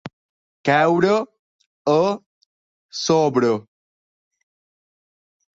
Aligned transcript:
Caure 0.67 1.11
a 1.97 1.99
sobre. 3.03 3.53